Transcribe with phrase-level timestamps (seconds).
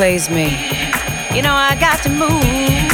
[0.00, 0.46] plays me.
[1.36, 2.89] You know, I got to move.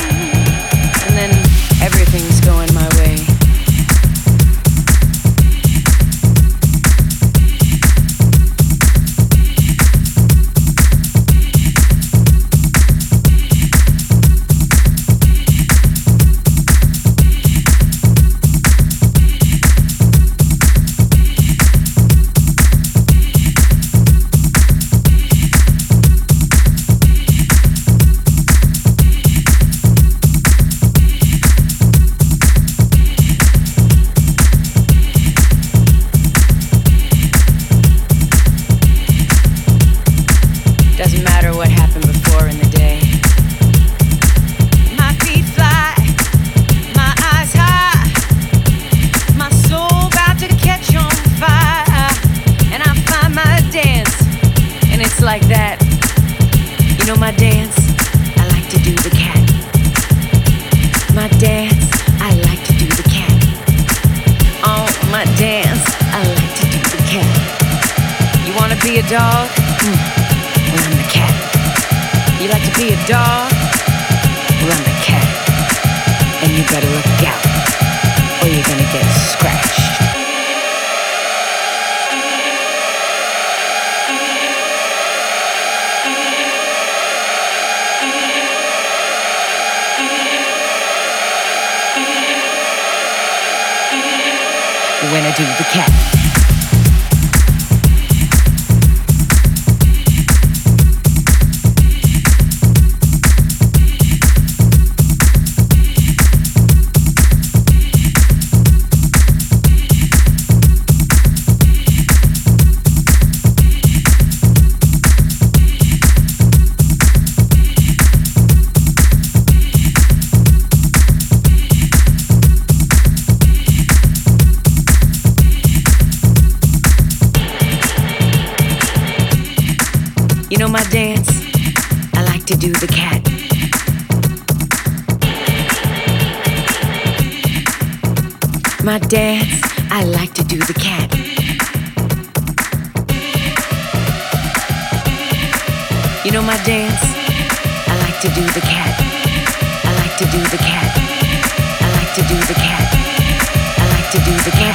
[152.78, 154.65] I like to do the cat